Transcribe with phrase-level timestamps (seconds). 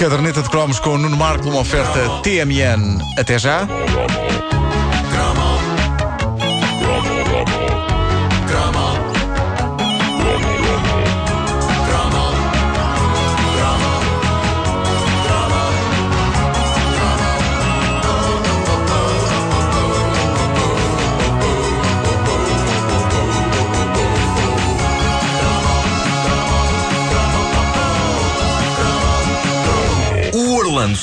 [0.00, 3.04] Caderneta de cromos com o Nuno Marco numa oferta TMN.
[3.18, 3.68] Até já.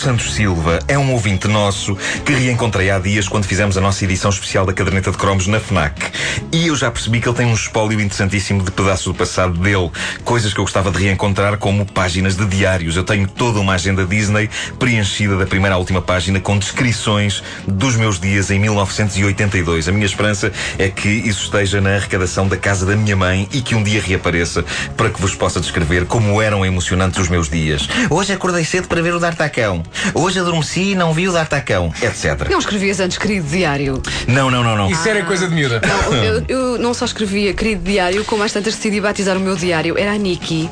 [0.08, 1.93] Santos Silva é um ouvinte nosso
[2.24, 5.60] que reencontrei há dias quando fizemos a nossa edição especial da caderneta de cromos na
[5.60, 6.14] FNAC.
[6.50, 9.92] E eu já percebi que ele tem um espólio interessantíssimo de pedaços do passado dele,
[10.24, 12.96] coisas que eu gostava de reencontrar, como páginas de diários.
[12.96, 14.50] Eu tenho toda uma agenda Disney
[14.80, 19.89] preenchida da primeira à última página com descrições dos meus dias em 1982.
[19.89, 23.60] A minha esperança é que isso esteja na arrecadação da casa da minha mãe e
[23.60, 24.64] que um dia reapareça
[24.96, 27.89] para que vos possa descrever como eram emocionantes os meus dias.
[28.10, 29.83] Hoje acordei cedo para ver o D'Artacão.
[30.14, 32.50] Hoje adormeci e não vi o D'Artacão, etc.
[32.50, 34.02] Não escrevias antes, querido diário.
[34.27, 34.89] Não, não, não, não.
[34.89, 35.81] Isso era coisa de miúda.
[35.85, 39.55] Não, eu, eu não só escrevia querido diário, como às tantas decidi batizar o meu
[39.55, 39.97] diário.
[39.97, 40.69] Era a Nikki.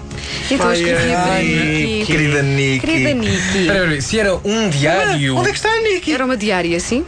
[0.50, 2.06] Então eu escrevia para a Nikki.
[2.06, 2.80] querida Nikki.
[2.80, 3.36] Querida Nikki.
[3.36, 5.38] Espera, espera, se era um diário.
[5.38, 6.14] Onde é que está a Nikki?
[6.14, 7.06] Era uma diária, assim?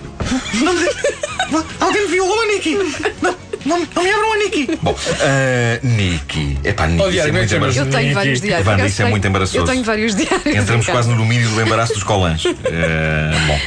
[1.80, 2.77] Alguém me violou a Nikki?
[3.22, 3.36] Não,
[3.68, 4.80] não, não me abram a Nikki.
[4.82, 6.58] Bom, uh, Nikki.
[6.64, 7.86] Epá, Nikki, Oh, é diário, é muito embaraçoso.
[7.86, 8.68] Eu tenho vários diários.
[8.68, 9.58] Acaso isso é tenho- muito embaraçoso.
[9.58, 10.46] Eu tenho vários diários.
[10.56, 12.44] Entramos quase no domínio do embaraço dos colãs.
[12.70, 13.60] Eh, bom.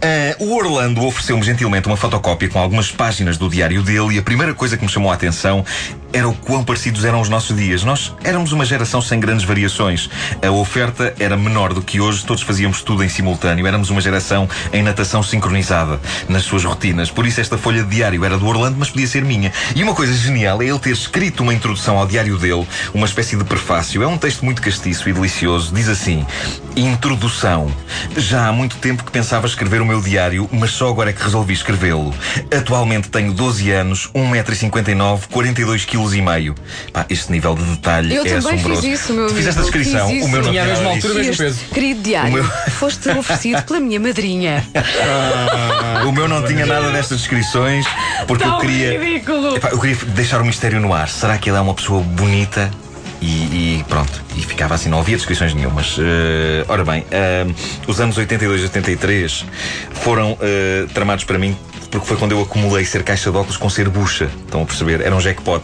[0.00, 4.22] Eh, o Orlando ofereceu-me gentilmente uma fotocópia com algumas páginas do diário dele e a
[4.22, 5.64] primeira coisa que me chamou a atenção
[6.12, 7.84] era o quão parecidos eram os nossos dias.
[7.84, 10.08] Nós éramos uma geração sem grandes variações.
[10.42, 13.66] A oferta era menor do que hoje, todos fazíamos tudo em simultâneo.
[13.66, 17.10] Éramos uma geração em natação sincronizada nas suas rotinas.
[17.10, 19.37] Por isso esta folha de diário era do Orlando, mas podia ser minha.
[19.74, 23.36] E uma coisa genial é ele ter escrito uma introdução ao diário dele, uma espécie
[23.36, 24.02] de prefácio.
[24.02, 25.74] É um texto muito castiço e delicioso.
[25.74, 26.26] Diz assim:
[26.76, 27.70] Introdução.
[28.16, 31.22] Já há muito tempo que pensava escrever o meu diário, mas só agora é que
[31.22, 32.14] resolvi escrevê-lo.
[32.56, 36.54] Atualmente tenho 12 anos, 1,59m, 42 kg e meio.
[36.92, 38.82] Pá, este nível de detalhe Eu é também assombroso.
[38.82, 41.36] fiz isso, meu Tu fizeste a descrição, o meu não Tinha mesma nada altura, mesmo
[41.36, 41.58] peso.
[41.72, 42.44] querido diário meu-
[42.78, 44.64] foste oferecido pela minha madrinha.
[46.06, 47.84] O meu não tinha nada destas descrições
[48.26, 48.98] porque eu Tão queria.
[48.98, 49.27] ridículo.
[49.56, 51.08] Epá, eu queria deixar o mistério no ar.
[51.08, 52.70] Será que ele é uma pessoa bonita?
[53.20, 55.96] E, e pronto, e ficava assim, não havia descrições nenhumas.
[55.98, 57.46] Eh, ora bem, eh,
[57.86, 59.44] os anos 82 e 83
[59.90, 61.56] foram eh, tramados para mim
[61.90, 64.30] porque foi quando eu acumulei ser caixa de óculos com ser bucha.
[64.44, 65.00] Estão a perceber?
[65.00, 65.62] Era um jackpot.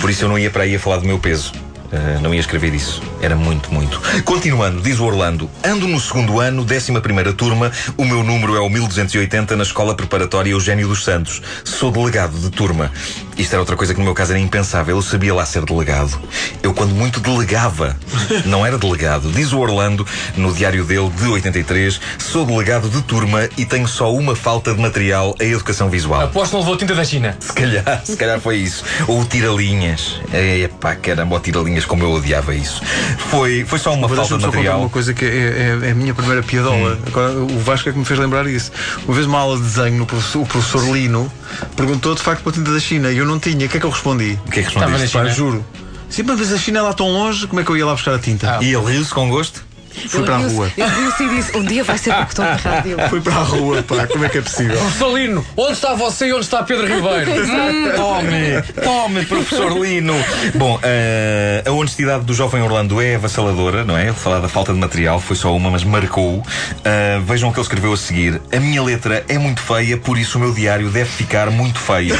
[0.00, 1.52] Por isso eu não ia para aí a falar do meu peso.
[1.92, 3.02] Uh, não ia escrever isso.
[3.20, 4.00] Era muito, muito.
[4.24, 7.70] Continuando, diz o Orlando: ando no segundo ano, 11 turma.
[7.96, 11.42] O meu número é o 1280 na Escola Preparatória Eugênio dos Santos.
[11.64, 12.90] Sou delegado de turma.
[13.36, 14.96] Isto era outra coisa que no meu caso era impensável.
[14.96, 16.18] Eu sabia lá ser delegado.
[16.62, 17.96] Eu, quando muito delegava,
[18.46, 19.30] não era delegado.
[19.30, 24.12] Diz o Orlando, no diário dele de 83, sou delegado de turma e tenho só
[24.14, 26.22] uma falta de material, a educação visual.
[26.22, 27.36] Aposto que não levou tinta da China.
[27.38, 28.82] Se calhar, se calhar foi isso.
[29.06, 30.20] Ou o tira-linhas.
[30.32, 32.80] Epá, caramba, o tira-linhas, como eu odiava isso.
[33.30, 34.80] Foi, foi só uma Mas falta de material.
[34.80, 36.94] uma coisa que é, é- é a minha primeira piadola.
[36.94, 36.98] Hum.
[37.06, 38.72] Agora, o Vasco é que me fez lembrar isso.
[39.04, 41.30] Uma vez uma aula de desenho, no professor, o professor Lino
[41.76, 43.66] perguntou de facto para a tinta da China e eu não tinha.
[43.66, 44.38] O que é que eu respondi?
[44.46, 45.16] O que é que Estava respondeste?
[45.16, 45.34] na Pá, China.
[45.50, 45.66] juro.
[46.08, 48.14] Sim, mas a China é lá tão longe, como é que eu ia lá buscar
[48.14, 48.58] a tinta?
[48.58, 48.62] Ah.
[48.62, 49.65] E ele riu-se com gosto?
[50.08, 50.72] Fui para a rua.
[50.76, 52.96] Ele riu-se e disse: Um dia vai ser porque estou na rádio.
[53.08, 54.78] Fui para a rua, pá, como é que é possível?
[54.98, 57.30] Salino, onde está você e onde está Pedro Ribeiro?
[57.42, 60.14] Hum, tome, tome, professor Lino.
[60.54, 64.04] Bom, eh, a honestidade do jovem Orlando é avassaladora, não é?
[64.04, 66.38] Ele falar da falta de material, foi só uma, mas marcou.
[66.38, 68.40] Uh, vejam o que ele escreveu a seguir.
[68.52, 72.14] A minha letra é muito feia, por isso o meu diário deve ficar muito feio.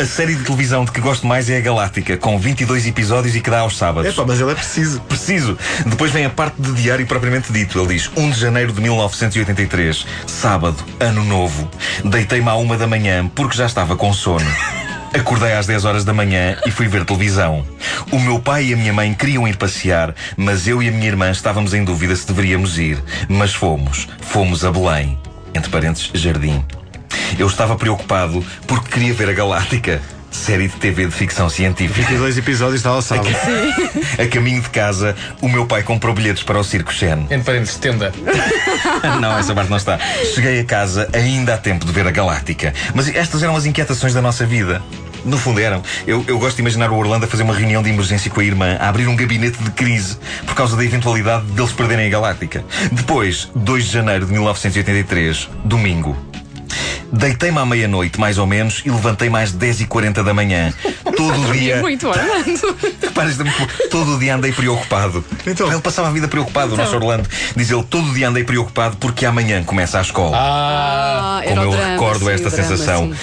[0.00, 3.40] a série de televisão de que gosto mais é a Galáctica, com 22 episódios e
[3.40, 4.10] que dá aos sábados.
[4.10, 5.00] É pá, mas ele é preciso.
[5.02, 5.58] Preciso.
[5.86, 7.78] Depois vem a parte de diário propriamente dito.
[7.78, 11.70] Ele diz: 1 de janeiro de 1983, sábado, ano novo.
[12.04, 14.46] Deitei-me à uma da manhã porque já estava com sono.
[15.12, 17.66] Acordei às 10 horas da manhã e fui ver televisão.
[18.12, 21.08] O meu pai e a minha mãe queriam ir passear, mas eu e a minha
[21.08, 23.02] irmã estávamos em dúvida se deveríamos ir.
[23.28, 24.08] Mas fomos.
[24.20, 25.18] Fomos a Belém.
[25.52, 26.64] Entre parênteses, jardim.
[27.38, 30.00] Eu estava preocupado porque queria ver a Galáctica.
[30.30, 32.12] Série de TV de ficção científica.
[32.12, 33.28] E dois episódios está ao sábado.
[34.18, 37.26] A caminho de casa, o meu pai comprou bilhetes para o Circo Xen.
[37.30, 38.12] Entre parênteses, tenda.
[39.20, 39.98] Não, essa parte não está.
[40.34, 42.72] Cheguei a casa ainda há tempo de ver a Galáctica.
[42.94, 44.82] Mas estas eram as inquietações da nossa vida.
[45.24, 45.82] No fundo eram.
[46.06, 48.44] Eu, eu gosto de imaginar o Orlando a fazer uma reunião de emergência com a
[48.44, 50.16] irmã, a abrir um gabinete de crise
[50.46, 52.64] por causa da eventualidade deles perderem a Galáctica.
[52.90, 56.16] Depois, 2 de janeiro de 1983, domingo.
[57.12, 60.72] Deitei-me à meia-noite, mais ou menos, e levantei-me às 10h40 da manhã.
[61.16, 61.76] Todo o dia.
[61.82, 62.76] Muito Orlando.
[63.02, 63.66] Repara, isto é muito bom.
[63.90, 65.24] Todo o dia andei preocupado.
[65.46, 65.70] Então?
[65.70, 67.28] Ele passava a vida preocupado, o nosso Orlando.
[67.56, 70.36] Diz ele, todo o dia andei preocupado porque amanhã começa a escola.
[70.36, 73.12] Ah, Ah, era Como o eu drama, recordo sim, esta o drama, sensação.
[73.12, 73.14] sim.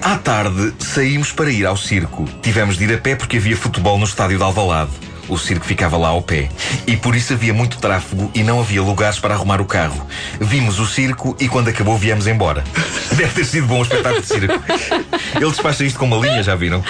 [0.00, 2.24] À tarde saímos para ir ao circo.
[2.42, 4.90] Tivemos de ir a pé porque havia futebol no estádio de Alvalade.
[5.28, 6.48] O circo ficava lá ao pé.
[6.86, 10.06] E por isso havia muito tráfego e não havia lugares para arrumar o carro.
[10.40, 12.64] Vimos o circo e quando acabou viemos embora.
[13.14, 14.54] Deve ter sido bom o espetáculo de circo.
[15.36, 16.82] Ele despacha isto com uma linha, já viram?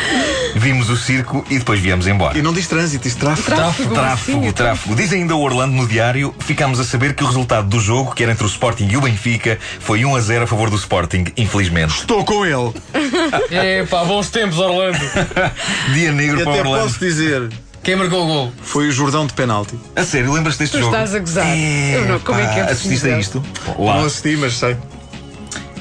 [0.55, 2.38] Vimos o circo e depois viemos embora.
[2.38, 3.56] E não diz trânsito, diz tráfego.
[3.56, 4.94] Tráfego, Tráfego, sim, tráfego.
[4.94, 8.23] Diz ainda o Orlando no diário, ficámos a saber que o resultado do jogo, que
[8.23, 11.25] era entre o Sporting e o Benfica, foi 1 a 0 a favor do Sporting,
[11.37, 11.94] infelizmente.
[11.94, 12.73] Estou com ele.
[13.50, 14.99] é pá, bons tempos, Orlando.
[15.94, 16.85] Dia negro E para o até Orlando.
[16.85, 17.49] posso dizer,
[17.88, 18.52] Quem marcou o gol?
[18.61, 19.75] foi o Jordão de penalti.
[19.96, 20.93] A sério, lembras-te deste Tu jogo?
[20.94, 21.56] estás a gozar.
[21.58, 23.43] Eu não- como é que é Assististe a isto?
[23.79, 23.96] Lá.
[23.96, 24.76] Não assisti, mas sei.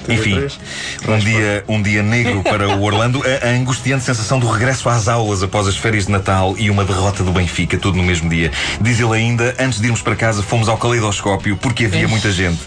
[0.10, 0.40] Enfim,
[1.06, 5.10] um dia, um dia negro para o Orlando, a, a angustiante sensação do regresso às
[5.10, 8.50] aulas após as férias de Natal e uma derrota do Benfica, tudo no mesmo dia.
[8.80, 12.60] Diz ele ainda, antes de irmos para casa, fomos ao caleidoscópio porque havia muita gente.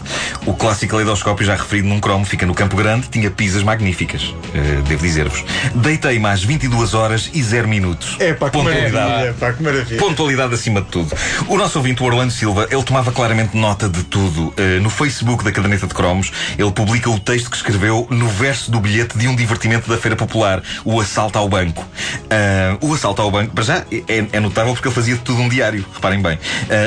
[0.47, 4.81] O clássico caleidoscópio, já referido num cromo, fica no Campo Grande, tinha pizzas magníficas, eh,
[4.89, 5.45] devo dizer-vos.
[5.75, 8.17] Deitei-me às 22 horas e 0 minutos.
[8.19, 8.93] É pá, que Pontualidade.
[8.93, 9.35] maravilha.
[9.39, 10.01] Pá, que maravilha.
[10.01, 11.15] Pontualidade acima de tudo.
[11.47, 14.53] O nosso ouvinte, o Orlando Silva, ele tomava claramente nota de tudo.
[14.57, 18.71] Eh, no Facebook da Caderneta de Cromos, ele publica o texto que escreveu no verso
[18.71, 21.87] do bilhete de um divertimento da Feira Popular, o assalto ao banco.
[22.31, 25.43] Ah, o assalto ao banco, para já, é, é notável porque ele fazia de tudo
[25.43, 26.39] um diário, reparem bem.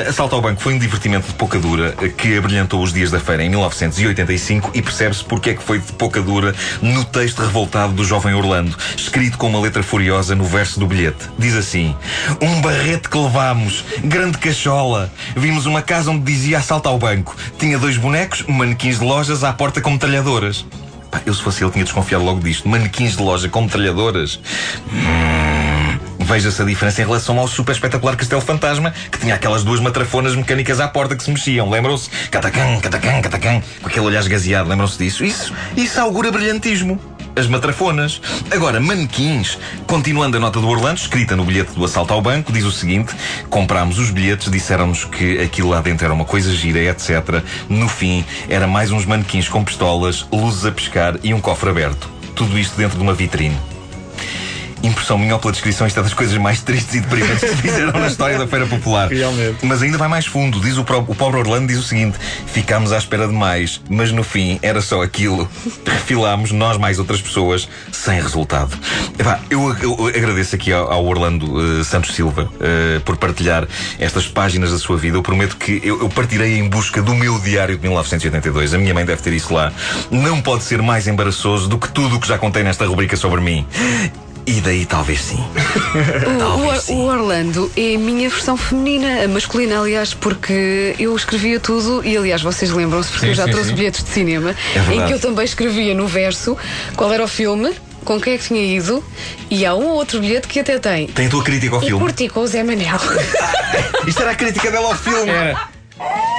[0.08, 3.43] Assalto ao banco foi um divertimento de pouca dura que abrilhantou os dias da feira
[3.44, 8.04] em 1985 e percebe-se porque é que foi de pouca dura no texto revoltado do
[8.04, 11.28] jovem Orlando, escrito com uma letra furiosa no verso do bilhete.
[11.38, 11.94] Diz assim:
[12.40, 15.12] Um barrete que levámos, grande cachola.
[15.36, 17.36] Vimos uma casa onde dizia assalto ao banco.
[17.58, 20.64] Tinha dois bonecos, manequins de lojas à porta com metralhadoras.
[21.10, 22.68] Pá, eu se fosse ele tinha desconfiado logo disto.
[22.68, 24.40] Manequins de loja com metralhadoras.
[24.90, 25.43] Hum,
[26.24, 30.34] Veja-se a diferença em relação ao super espetacular Castelo Fantasma, que tinha aquelas duas matrafonas
[30.34, 31.68] mecânicas à porta que se mexiam.
[31.68, 32.08] Lembram-se?
[32.30, 34.68] Catacã, catacã, catacã, com aquele olhar esgazeado.
[34.68, 35.22] Lembram-se disso?
[35.22, 36.98] Isso, isso augura brilhantismo.
[37.36, 38.22] As matrafonas.
[38.50, 39.58] Agora, manequins.
[39.86, 43.14] Continuando a nota do Orlando, escrita no bilhete do assalto ao banco, diz o seguinte:
[43.50, 47.42] comprámos os bilhetes, disseram-nos que aquilo lá dentro era uma coisa gira, etc.
[47.68, 52.08] No fim, era mais uns manequins com pistolas, luzes a piscar e um cofre aberto.
[52.34, 53.73] Tudo isto dentro de uma vitrine.
[54.86, 57.56] Impressão minha ou pela descrição, isto é das coisas mais tristes e deprimentes que se
[57.56, 59.08] fizeram na história da Feira Popular.
[59.10, 59.64] Realmente.
[59.64, 60.60] Mas ainda vai mais fundo.
[60.60, 64.12] Diz o, pró- o pobre Orlando diz o seguinte: ficámos à espera de mais, mas
[64.12, 65.48] no fim era só aquilo.
[65.86, 68.76] Refilámos, nós mais outras pessoas, sem resultado.
[69.18, 73.66] Epá, eu, eu agradeço aqui ao, ao Orlando eh, Santos Silva eh, por partilhar
[73.98, 75.16] estas páginas da sua vida.
[75.16, 78.74] Eu prometo que eu, eu partirei em busca do meu diário de 1982.
[78.74, 79.72] A minha mãe deve ter isso lá.
[80.10, 83.40] Não pode ser mais embaraçoso do que tudo o que já contei nesta rubrica sobre
[83.40, 83.66] mim.
[84.46, 85.42] E daí talvez sim.
[86.26, 86.94] O, Talvez o- sim.
[86.96, 92.16] o Orlando é a minha versão feminina, a masculina, aliás, porque eu escrevia tudo, e
[92.16, 93.74] aliás, vocês lembram-se, porque Sim, eu já sim, trouxe sim.
[93.76, 94.54] bilhetes de cinema,
[94.90, 96.56] É em que eu também escrevia no verso
[96.94, 97.72] qual era o filme,
[98.04, 99.02] com quem é que tinha ido,
[99.50, 101.06] e há um ou outro bilhete que até tem.
[101.06, 102.02] Tem a tua crítica ao E filme.
[102.02, 102.98] curti com o Zé Manel.
[104.06, 105.30] Isto era a crítica dela ao filme.
[105.30, 105.58] Era.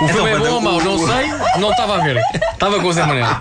[0.02, 0.82] O filme é Então, bom ou mau?
[0.82, 1.28] Não sei,
[1.60, 2.22] não estava a ver.
[2.54, 3.26] Estava com o Zé Manel.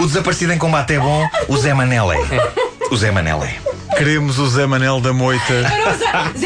[0.00, 2.18] O desaparecido em combate é bom, o Zé Manel é.
[2.90, 3.56] O Zé Manel é.
[3.96, 5.54] Queremos o Zé Manel da Moita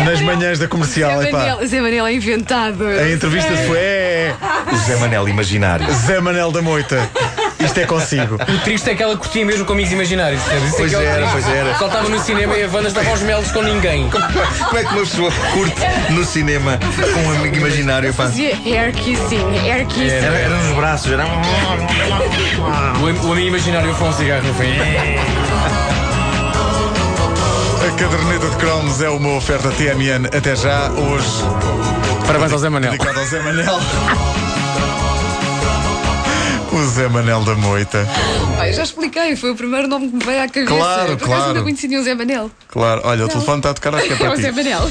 [0.04, 1.20] nas manhãs da comercial.
[1.20, 1.30] Zé.
[1.30, 2.86] Manel, Zé Manel é inventado.
[2.86, 4.34] A entrevista foi é,
[4.72, 5.86] O Zé Manel imaginário.
[5.92, 7.10] Zé Manel da Moita.
[7.58, 8.36] Isto é consigo.
[8.36, 10.40] O triste é que ela curtia mesmo com amigos imaginários.
[10.40, 11.74] Isso é Pois é era, pois era.
[11.78, 14.08] Só estava no cinema e a Wanda estava aos melos com ninguém.
[14.08, 15.80] Como é que uma pessoa curte
[16.10, 18.14] no cinema com um amigo imaginário?
[18.14, 20.08] Fazia hair kissing, hair kissing.
[20.08, 21.24] Era, era nos braços, era.
[22.98, 24.70] O, o amigo imaginário foi um cigarro no fim.
[28.00, 30.24] A caderneta de cromos é uma oferta TMN.
[30.34, 31.28] Até já, hoje.
[32.26, 32.92] Parabéns ao Zé Manel.
[32.92, 33.76] Dedicado ao Zé Manel.
[36.72, 38.08] O Zé Manel da Moita.
[38.58, 40.66] Ai, já expliquei, foi o primeiro nome que me veio à cabeça.
[40.72, 41.48] Claro, Por acaso claro.
[41.48, 42.50] nunca conheci nenhum Zé Manel.
[42.68, 44.42] Claro, olha, o telefone está a tocar, acho que é É para o ti.
[44.42, 44.90] Zé Manel.